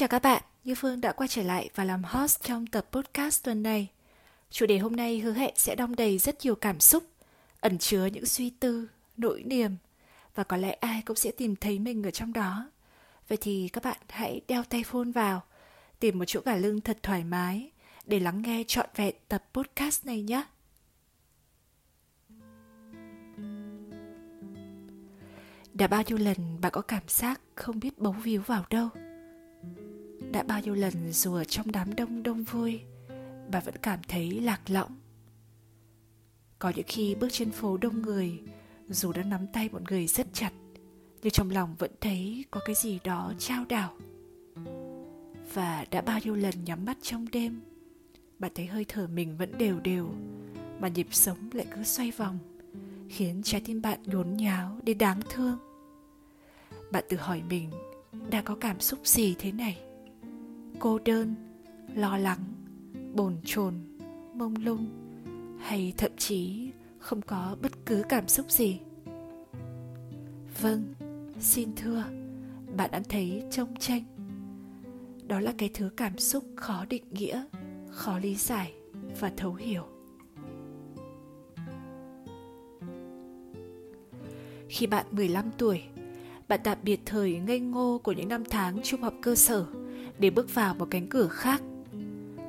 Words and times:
Chào 0.00 0.08
các 0.08 0.22
bạn, 0.22 0.42
Như 0.64 0.74
Phương 0.74 1.00
đã 1.00 1.12
quay 1.12 1.28
trở 1.28 1.42
lại 1.42 1.70
và 1.74 1.84
làm 1.84 2.04
host 2.04 2.42
trong 2.42 2.66
tập 2.66 2.86
podcast 2.92 3.44
tuần 3.44 3.62
này. 3.62 3.88
Chủ 4.50 4.66
đề 4.66 4.78
hôm 4.78 4.96
nay 4.96 5.18
hứa 5.18 5.32
hẹn 5.32 5.54
sẽ 5.56 5.74
đong 5.74 5.96
đầy 5.96 6.18
rất 6.18 6.44
nhiều 6.44 6.54
cảm 6.54 6.80
xúc, 6.80 7.04
ẩn 7.60 7.78
chứa 7.78 8.06
những 8.06 8.26
suy 8.26 8.50
tư, 8.50 8.88
nỗi 9.16 9.42
niềm 9.42 9.76
và 10.34 10.44
có 10.44 10.56
lẽ 10.56 10.72
ai 10.72 11.02
cũng 11.06 11.16
sẽ 11.16 11.30
tìm 11.30 11.56
thấy 11.56 11.78
mình 11.78 12.02
ở 12.02 12.10
trong 12.10 12.32
đó. 12.32 12.70
Vậy 13.28 13.38
thì 13.40 13.68
các 13.72 13.84
bạn 13.84 13.96
hãy 14.08 14.40
đeo 14.48 14.64
tay 14.64 14.84
phone 14.84 15.10
vào, 15.14 15.42
tìm 15.98 16.18
một 16.18 16.24
chỗ 16.24 16.40
gà 16.44 16.56
lưng 16.56 16.80
thật 16.80 16.98
thoải 17.02 17.24
mái 17.24 17.70
để 18.06 18.20
lắng 18.20 18.42
nghe 18.42 18.64
trọn 18.66 18.86
vẹn 18.96 19.14
tập 19.28 19.44
podcast 19.52 20.06
này 20.06 20.22
nhé. 20.22 20.44
Đã 25.72 25.86
bao 25.86 26.02
nhiêu 26.06 26.18
lần 26.18 26.60
bạn 26.60 26.72
có 26.72 26.80
cảm 26.80 27.02
giác 27.08 27.40
không 27.54 27.80
biết 27.80 27.98
bấu 27.98 28.12
víu 28.12 28.42
vào 28.42 28.64
đâu? 28.70 28.88
Đã 30.32 30.42
bao 30.42 30.60
nhiêu 30.60 30.74
lần 30.74 31.12
dù 31.12 31.34
ở 31.34 31.44
trong 31.44 31.72
đám 31.72 31.94
đông 31.94 32.22
đông 32.22 32.44
vui 32.44 32.80
bà 33.52 33.60
vẫn 33.60 33.74
cảm 33.82 34.00
thấy 34.08 34.40
lạc 34.40 34.60
lõng. 34.66 34.92
Có 36.58 36.72
những 36.76 36.86
khi 36.88 37.14
bước 37.14 37.28
trên 37.30 37.50
phố 37.50 37.76
đông 37.76 38.02
người, 38.02 38.40
dù 38.88 39.12
đã 39.12 39.22
nắm 39.22 39.46
tay 39.46 39.68
một 39.72 39.82
người 39.90 40.06
rất 40.06 40.26
chặt, 40.32 40.52
nhưng 41.22 41.30
trong 41.30 41.50
lòng 41.50 41.74
vẫn 41.78 41.90
thấy 42.00 42.44
có 42.50 42.60
cái 42.64 42.74
gì 42.74 42.98
đó 43.04 43.32
trao 43.38 43.64
đảo. 43.68 43.96
Và 45.54 45.84
đã 45.90 46.00
bao 46.00 46.18
nhiêu 46.24 46.34
lần 46.34 46.64
nhắm 46.64 46.84
mắt 46.84 46.96
trong 47.02 47.26
đêm, 47.32 47.60
bạn 48.38 48.50
thấy 48.54 48.66
hơi 48.66 48.84
thở 48.88 49.06
mình 49.06 49.36
vẫn 49.36 49.58
đều 49.58 49.80
đều, 49.80 50.10
mà 50.80 50.88
nhịp 50.88 51.06
sống 51.10 51.50
lại 51.52 51.66
cứ 51.74 51.84
xoay 51.84 52.10
vòng, 52.10 52.38
khiến 53.08 53.40
trái 53.44 53.60
tim 53.64 53.82
bạn 53.82 54.02
nhốn 54.04 54.36
nháo 54.36 54.78
đến 54.82 54.98
đáng 54.98 55.20
thương. 55.30 55.58
Bạn 56.90 57.04
tự 57.08 57.16
hỏi 57.16 57.42
mình, 57.48 57.70
đã 58.30 58.42
có 58.42 58.54
cảm 58.54 58.80
xúc 58.80 58.98
gì 59.04 59.34
thế 59.38 59.52
này? 59.52 59.89
Cô 60.80 60.98
đơn 61.04 61.34
lo 61.94 62.16
lắng 62.16 62.38
bồn 63.14 63.36
chồn 63.44 63.74
mông 64.34 64.54
lung 64.64 64.86
hay 65.58 65.92
thậm 65.96 66.10
chí 66.16 66.70
không 66.98 67.22
có 67.22 67.56
bất 67.62 67.86
cứ 67.86 68.02
cảm 68.08 68.28
xúc 68.28 68.50
gì. 68.50 68.80
Vâng 70.60 70.94
xin 71.40 71.68
thưa 71.76 72.04
bạn 72.76 72.90
đã 72.90 73.02
thấy 73.08 73.42
trông 73.50 73.76
tranh. 73.76 74.02
Đó 75.26 75.40
là 75.40 75.52
cái 75.58 75.70
thứ 75.74 75.90
cảm 75.96 76.18
xúc 76.18 76.44
khó 76.56 76.84
định 76.88 77.04
nghĩa 77.10 77.44
khó 77.90 78.18
lý 78.18 78.34
giải 78.34 78.72
và 79.20 79.32
thấu 79.36 79.54
hiểu. 79.54 79.84
Khi 84.68 84.86
bạn 84.86 85.06
15 85.10 85.50
tuổi, 85.58 85.82
bạn 86.48 86.60
tạm 86.64 86.78
biệt 86.82 87.00
thời 87.06 87.38
ngây 87.38 87.60
ngô 87.60 88.00
của 88.04 88.12
những 88.12 88.28
năm 88.28 88.44
tháng 88.50 88.80
trung 88.82 89.02
học 89.02 89.14
cơ 89.22 89.34
sở 89.34 89.66
để 90.20 90.30
bước 90.30 90.54
vào 90.54 90.74
một 90.74 90.88
cánh 90.90 91.06
cửa 91.06 91.26
khác. 91.26 91.62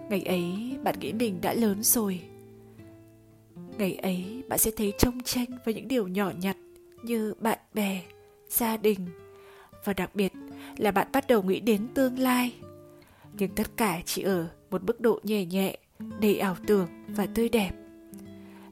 Ngày 0.10 0.22
ấy, 0.22 0.78
bạn 0.84 0.96
nghĩ 1.00 1.14
mình 1.14 1.42
đã 1.42 1.54
lớn 1.54 1.84
rồi. 1.84 2.22
Ngày 3.78 3.96
ấy, 3.96 4.44
bạn 4.48 4.60
sẽ 4.60 4.72
thấy 4.78 4.94
trông 4.98 5.24
tranh 5.24 5.46
với 5.66 5.74
những 5.74 5.88
điều 5.88 6.08
nhỏ 6.08 6.32
nhặt 6.42 6.58
như 7.04 7.34
bạn 7.40 7.58
bè, 7.74 8.02
gia 8.50 8.78
đình. 8.78 9.08
Và 9.84 9.94
đặc 9.94 10.16
biệt 10.16 10.34
là 10.78 10.92
bạn 10.92 11.08
bắt 11.14 11.28
đầu 11.28 11.44
nghĩ 11.44 11.60
đến 11.60 11.88
tương 11.94 12.20
lai. 12.20 12.54
Nhưng 13.38 13.56
tất 13.56 13.78
cả 13.78 14.02
chỉ 14.06 14.22
ở 14.22 14.48
một 14.72 14.84
mức 14.84 15.02
độ 15.02 15.20
nhẹ 15.24 15.46
nhẹ, 15.46 15.78
đầy 16.20 16.40
ảo 16.40 16.56
tưởng 16.68 16.88
và 17.08 17.26
tươi 17.26 17.50
đẹp. 17.50 17.72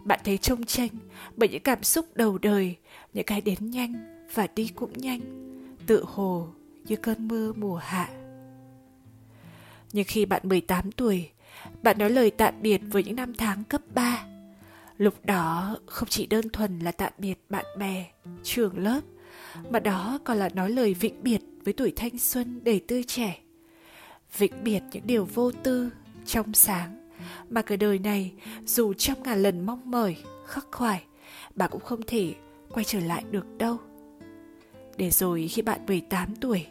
Bạn 0.04 0.20
thấy 0.24 0.38
trông 0.38 0.64
tranh 0.64 0.90
bởi 1.36 1.50
những 1.50 1.64
cảm 1.64 1.84
xúc 1.84 2.06
đầu 2.16 2.38
đời, 2.38 2.76
những 3.14 3.26
cái 3.26 3.42
đến 3.42 3.58
nhanh 3.62 4.26
và 4.34 4.48
đi 4.56 4.72
cũng 4.76 4.94
nhanh 4.94 5.22
tự 5.86 6.04
hồ 6.08 6.48
như 6.86 6.96
cơn 6.96 7.28
mưa 7.28 7.54
mùa 7.54 7.76
hạ 7.76 8.19
nhưng 9.92 10.06
khi 10.08 10.26
bạn 10.26 10.42
18 10.44 10.92
tuổi, 10.92 11.30
bạn 11.84 11.98
nói 11.98 12.10
lời 12.10 12.32
tạm 12.32 12.54
biệt 12.62 12.82
với 12.92 13.04
những 13.04 13.16
năm 13.16 13.34
tháng 13.34 13.64
cấp 13.64 13.82
3. 13.94 14.26
Lúc 14.98 15.26
đó 15.26 15.78
không 15.86 16.08
chỉ 16.10 16.26
đơn 16.26 16.50
thuần 16.50 16.80
là 16.80 16.92
tạm 16.92 17.14
biệt 17.18 17.36
bạn 17.50 17.66
bè, 17.78 18.06
trường 18.44 18.78
lớp, 18.78 19.02
mà 19.70 19.80
đó 19.80 20.20
còn 20.24 20.38
là 20.38 20.50
nói 20.50 20.70
lời 20.70 20.94
vĩnh 20.94 21.24
biệt 21.24 21.42
với 21.64 21.74
tuổi 21.74 21.94
thanh 21.96 22.18
xuân 22.18 22.64
đầy 22.64 22.80
tươi 22.88 23.04
trẻ. 23.04 23.40
Vĩnh 24.38 24.64
biệt 24.64 24.82
những 24.92 25.08
điều 25.08 25.26
vô 25.26 25.52
tư, 25.52 25.90
trong 26.26 26.54
sáng, 26.54 27.10
mà 27.50 27.62
cả 27.62 27.76
đời 27.76 28.00
này 28.00 28.34
dù 28.66 28.94
trăm 28.94 29.24
ngàn 29.24 29.44
lần 29.44 29.66
mong 29.66 29.92
mỏi, 29.92 30.18
khắc 30.46 30.66
khoải, 30.72 31.04
bạn 31.56 31.70
cũng 31.72 31.82
không 31.82 32.02
thể 32.08 32.34
quay 32.70 32.84
trở 32.84 33.00
lại 33.00 33.24
được 33.32 33.46
đâu. 33.58 33.78
Để 35.00 35.10
rồi 35.10 35.48
khi 35.48 35.62
bạn 35.62 35.86
18 35.88 36.36
tuổi, 36.36 36.66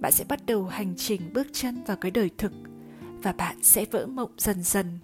bạn 0.00 0.12
sẽ 0.12 0.24
bắt 0.28 0.46
đầu 0.46 0.66
hành 0.66 0.94
trình 0.96 1.20
bước 1.32 1.46
chân 1.52 1.84
vào 1.86 1.96
cái 1.96 2.10
đời 2.10 2.30
thực 2.38 2.52
và 3.22 3.32
bạn 3.32 3.56
sẽ 3.62 3.84
vỡ 3.90 4.06
mộng 4.06 4.30
dần 4.38 4.62
dần. 4.62 4.98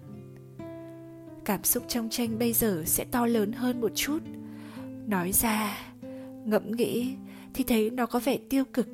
Cảm 1.45 1.63
xúc 1.63 1.83
trong 1.87 2.09
tranh 2.09 2.39
bây 2.39 2.53
giờ 2.53 2.83
sẽ 2.85 3.05
to 3.05 3.25
lớn 3.25 3.51
hơn 3.51 3.81
một 3.81 3.91
chút. 3.95 4.19
Nói 5.07 5.31
ra 5.31 5.77
ngẫm 6.45 6.71
nghĩ 6.71 7.15
thì 7.53 7.63
thấy 7.63 7.89
nó 7.89 8.05
có 8.05 8.19
vẻ 8.19 8.37
tiêu 8.49 8.63
cực 8.73 8.87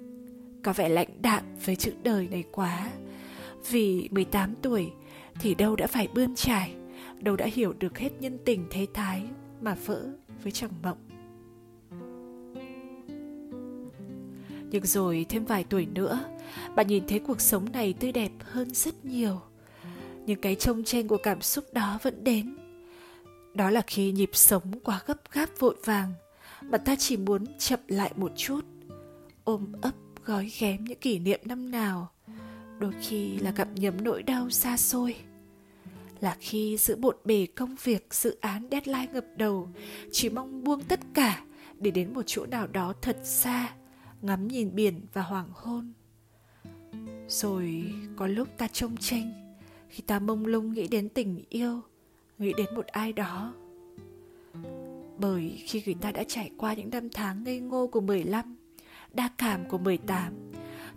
có 0.63 0.73
vẻ 0.73 0.89
lạnh 0.89 1.21
đạm 1.21 1.43
với 1.65 1.75
chữ 1.75 1.93
đời 2.03 2.27
này 2.27 2.43
quá. 2.51 2.89
Vì 3.69 4.09
18 4.11 4.55
tuổi 4.61 4.91
thì 5.39 5.55
đâu 5.55 5.75
đã 5.75 5.87
phải 5.87 6.07
bươn 6.13 6.35
trải 6.35 6.73
đâu 7.19 7.35
đã 7.35 7.45
hiểu 7.45 7.73
được 7.79 7.97
hết 7.97 8.09
nhân 8.19 8.37
tình 8.45 8.65
thế 8.69 8.87
thái 8.93 9.23
mà 9.61 9.75
vỡ 9.85 10.07
với 10.43 10.51
chẳng 10.51 10.71
mộng. 10.83 11.08
Nhưng 14.71 14.85
rồi 14.85 15.25
thêm 15.29 15.45
vài 15.45 15.63
tuổi 15.63 15.85
nữa, 15.85 16.19
bạn 16.75 16.87
nhìn 16.87 17.07
thấy 17.07 17.19
cuộc 17.19 17.41
sống 17.41 17.71
này 17.71 17.93
tươi 17.93 18.11
đẹp 18.11 18.31
hơn 18.39 18.73
rất 18.73 19.05
nhiều. 19.05 19.41
Nhưng 20.25 20.41
cái 20.41 20.55
trông 20.55 20.83
chen 20.83 21.07
của 21.07 21.17
cảm 21.17 21.41
xúc 21.41 21.65
đó 21.73 21.99
vẫn 22.03 22.23
đến. 22.23 22.57
Đó 23.53 23.69
là 23.69 23.81
khi 23.87 24.11
nhịp 24.11 24.29
sống 24.33 24.79
quá 24.83 25.01
gấp 25.05 25.31
gáp 25.31 25.49
vội 25.59 25.75
vàng, 25.85 26.13
mà 26.61 26.77
ta 26.77 26.95
chỉ 26.99 27.17
muốn 27.17 27.45
chậm 27.57 27.79
lại 27.87 28.11
một 28.15 28.31
chút, 28.35 28.65
ôm 29.43 29.71
ấp 29.81 29.93
gói 30.25 30.51
ghém 30.59 30.83
những 30.83 30.99
kỷ 30.99 31.19
niệm 31.19 31.39
năm 31.45 31.71
nào. 31.71 32.11
Đôi 32.79 32.93
khi 33.01 33.37
là 33.39 33.51
gặp 33.51 33.67
nhầm 33.75 34.03
nỗi 34.03 34.23
đau 34.23 34.49
xa 34.49 34.77
xôi, 34.77 35.15
là 36.21 36.37
khi 36.39 36.77
giữa 36.77 36.95
bộn 36.95 37.15
bề 37.25 37.47
công 37.55 37.75
việc, 37.83 38.13
dự 38.13 38.37
án 38.41 38.67
deadline 38.71 39.07
ngập 39.13 39.25
đầu, 39.37 39.69
chỉ 40.11 40.29
mong 40.29 40.63
buông 40.63 40.81
tất 40.83 40.99
cả 41.13 41.43
để 41.79 41.91
đến 41.91 42.13
một 42.13 42.23
chỗ 42.25 42.45
nào 42.45 42.67
đó 42.67 42.93
thật 43.01 43.17
xa 43.23 43.73
ngắm 44.21 44.47
nhìn 44.47 44.75
biển 44.75 45.01
và 45.13 45.21
hoàng 45.21 45.49
hôn. 45.53 45.93
Rồi 47.27 47.93
có 48.15 48.27
lúc 48.27 48.47
ta 48.57 48.67
trông 48.67 48.97
tranh, 48.97 49.55
khi 49.89 50.03
ta 50.07 50.19
mông 50.19 50.45
lung 50.45 50.73
nghĩ 50.73 50.87
đến 50.87 51.09
tình 51.09 51.43
yêu, 51.49 51.81
nghĩ 52.37 52.53
đến 52.57 52.75
một 52.75 52.85
ai 52.85 53.13
đó. 53.13 53.53
Bởi 55.17 55.63
khi 55.65 55.83
người 55.85 55.95
ta 56.01 56.11
đã 56.11 56.23
trải 56.27 56.51
qua 56.57 56.73
những 56.73 56.89
năm 56.89 57.09
tháng 57.09 57.43
ngây 57.43 57.59
ngô 57.59 57.87
của 57.87 58.01
15 58.01 58.55
đa 59.13 59.29
cảm 59.37 59.65
của 59.69 59.77
18 59.77 60.33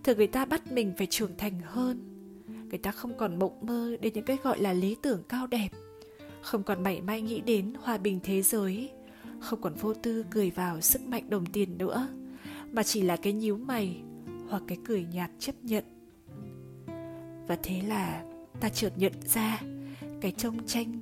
thường 0.05 0.17
người 0.19 0.27
ta 0.27 0.45
bắt 0.45 0.73
mình 0.73 0.93
phải 0.99 1.07
trưởng 1.07 1.37
thành 1.39 1.61
hơn. 1.65 2.01
Người 2.69 2.79
ta 2.79 2.91
không 2.91 3.19
còn 3.19 3.39
mộng 3.39 3.67
mơ 3.67 3.97
đến 4.01 4.13
những 4.13 4.25
cái 4.25 4.37
gọi 4.43 4.59
là 4.61 4.73
lý 4.73 4.97
tưởng 5.03 5.23
cao 5.29 5.47
đẹp, 5.47 5.69
không 6.43 6.63
còn 6.63 6.83
mảy 6.83 7.01
may 7.01 7.23
nghĩ 7.23 7.41
đến 7.41 7.75
hòa 7.83 7.99
bình 7.99 8.21
thế 8.23 8.43
giới, 8.43 8.91
không 9.41 9.61
còn 9.61 9.75
vô 9.75 9.95
tư 9.95 10.25
cười 10.31 10.51
vào 10.51 10.81
sức 10.81 11.03
mạnh 11.03 11.31
đồng 11.31 11.47
tiền 11.47 11.79
nữa 11.79 12.09
mà 12.73 12.83
chỉ 12.83 13.03
là 13.03 13.17
cái 13.17 13.33
nhíu 13.33 13.57
mày 13.57 14.03
hoặc 14.49 14.63
cái 14.69 14.79
cười 14.85 15.05
nhạt 15.05 15.31
chấp 15.39 15.55
nhận. 15.63 15.85
Và 17.47 17.57
thế 17.63 17.83
là 17.83 18.25
ta 18.61 18.69
chợt 18.69 18.93
nhận 18.97 19.13
ra 19.25 19.61
cái 20.21 20.33
trông 20.33 20.67
tranh 20.67 21.01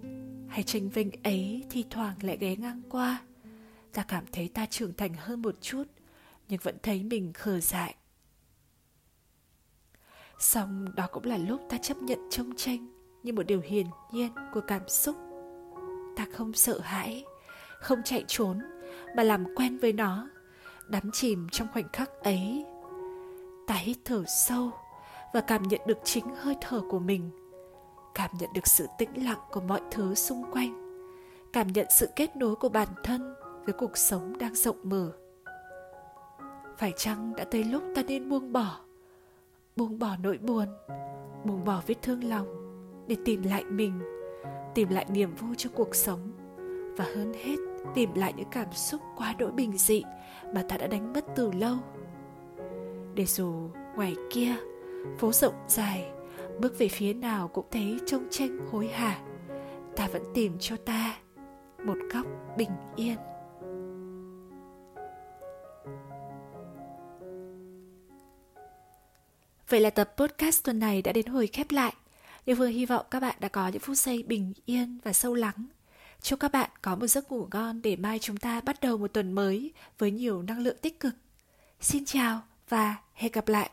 hay 0.48 0.62
tranh 0.62 0.88
vinh 0.88 1.10
ấy 1.22 1.64
thi 1.70 1.84
thoảng 1.90 2.16
lại 2.22 2.36
ghé 2.40 2.56
ngang 2.56 2.82
qua. 2.88 3.22
Ta 3.92 4.02
cảm 4.02 4.24
thấy 4.32 4.48
ta 4.48 4.66
trưởng 4.66 4.94
thành 4.94 5.14
hơn 5.14 5.42
một 5.42 5.56
chút, 5.60 5.84
nhưng 6.48 6.60
vẫn 6.62 6.76
thấy 6.82 7.02
mình 7.02 7.32
khờ 7.32 7.60
dại. 7.60 7.94
Xong, 10.38 10.94
đó 10.96 11.08
cũng 11.12 11.24
là 11.24 11.36
lúc 11.36 11.60
ta 11.68 11.78
chấp 11.78 11.96
nhận 11.96 12.18
trông 12.30 12.56
tranh 12.56 12.88
như 13.22 13.32
một 13.32 13.42
điều 13.42 13.60
hiển 13.60 13.86
nhiên 14.12 14.32
của 14.54 14.60
cảm 14.60 14.88
xúc. 14.88 15.16
Ta 16.16 16.26
không 16.32 16.52
sợ 16.52 16.80
hãi, 16.80 17.24
không 17.80 17.98
chạy 18.04 18.24
trốn, 18.28 18.58
mà 19.16 19.22
làm 19.22 19.54
quen 19.56 19.78
với 19.78 19.92
nó 19.92 20.28
đắm 20.90 21.10
chìm 21.12 21.48
trong 21.52 21.68
khoảnh 21.72 21.88
khắc 21.92 22.10
ấy. 22.22 22.64
Ta 23.66 23.74
hít 23.74 23.96
thở 24.04 24.24
sâu 24.26 24.70
và 25.32 25.40
cảm 25.40 25.62
nhận 25.62 25.80
được 25.86 25.98
chính 26.04 26.24
hơi 26.34 26.56
thở 26.60 26.80
của 26.90 26.98
mình, 26.98 27.30
cảm 28.14 28.30
nhận 28.38 28.52
được 28.54 28.66
sự 28.66 28.86
tĩnh 28.98 29.24
lặng 29.24 29.40
của 29.50 29.60
mọi 29.60 29.80
thứ 29.90 30.14
xung 30.14 30.44
quanh, 30.52 31.02
cảm 31.52 31.66
nhận 31.72 31.86
sự 31.90 32.08
kết 32.16 32.36
nối 32.36 32.56
của 32.56 32.68
bản 32.68 32.88
thân 33.04 33.34
với 33.64 33.72
cuộc 33.72 33.96
sống 33.96 34.38
đang 34.38 34.54
rộng 34.54 34.78
mở. 34.82 35.12
Phải 36.78 36.92
chăng 36.96 37.36
đã 37.36 37.44
tới 37.44 37.64
lúc 37.64 37.82
ta 37.94 38.02
nên 38.02 38.28
buông 38.28 38.52
bỏ 38.52 38.80
buông 39.76 39.98
bỏ 39.98 40.16
nỗi 40.22 40.38
buồn, 40.38 40.68
buông 41.44 41.64
bỏ 41.64 41.82
vết 41.86 41.94
thương 42.02 42.24
lòng 42.24 42.46
để 43.06 43.16
tìm 43.24 43.42
lại 43.42 43.64
mình, 43.64 44.00
tìm 44.74 44.88
lại 44.88 45.06
niềm 45.08 45.34
vui 45.34 45.54
cho 45.58 45.70
cuộc 45.74 45.94
sống 45.94 46.32
và 46.96 47.04
hơn 47.04 47.32
hết 47.32 47.69
tìm 47.94 48.14
lại 48.14 48.32
những 48.36 48.48
cảm 48.50 48.72
xúc 48.72 49.00
quá 49.16 49.34
đỗi 49.38 49.52
bình 49.52 49.78
dị 49.78 50.02
mà 50.54 50.62
ta 50.68 50.76
đã 50.76 50.86
đánh 50.86 51.12
mất 51.12 51.24
từ 51.36 51.52
lâu 51.52 51.76
để 53.14 53.26
dù 53.26 53.70
ngoài 53.96 54.16
kia, 54.30 54.56
phố 55.18 55.32
rộng 55.32 55.54
dài, 55.68 56.10
bước 56.60 56.78
về 56.78 56.88
phía 56.88 57.12
nào 57.12 57.48
cũng 57.48 57.66
thấy 57.70 57.98
trông 58.06 58.26
tranh 58.30 58.58
hối 58.70 58.88
hả, 58.88 59.20
ta 59.96 60.08
vẫn 60.12 60.22
tìm 60.34 60.56
cho 60.60 60.76
ta 60.76 61.16
một 61.84 61.96
góc 62.12 62.26
bình 62.56 62.70
yên 62.96 63.16
Vậy 69.70 69.80
là 69.80 69.90
tập 69.90 70.14
podcast 70.16 70.64
tuần 70.64 70.78
này 70.78 71.02
đã 71.02 71.12
đến 71.12 71.26
hồi 71.26 71.46
khép 71.46 71.70
lại. 71.70 71.94
điều 72.46 72.56
vừa 72.56 72.66
hy 72.66 72.86
vọng 72.86 73.06
các 73.10 73.20
bạn 73.20 73.36
đã 73.40 73.48
có 73.48 73.68
những 73.68 73.80
phút 73.80 73.96
giây 73.96 74.22
bình 74.22 74.52
yên 74.66 74.98
và 75.04 75.12
sâu 75.12 75.34
lắng. 75.34 75.66
Chúc 76.22 76.40
các 76.40 76.52
bạn 76.52 76.70
có 76.82 76.96
một 76.96 77.06
giấc 77.06 77.32
ngủ 77.32 77.48
ngon 77.52 77.82
để 77.82 77.96
mai 77.96 78.18
chúng 78.18 78.36
ta 78.36 78.60
bắt 78.60 78.80
đầu 78.80 78.98
một 78.98 79.12
tuần 79.12 79.32
mới 79.32 79.72
với 79.98 80.10
nhiều 80.10 80.42
năng 80.42 80.58
lượng 80.58 80.76
tích 80.82 81.00
cực. 81.00 81.14
Xin 81.80 82.04
chào 82.04 82.42
và 82.68 82.96
hẹn 83.14 83.32
gặp 83.32 83.48
lại. 83.48 83.70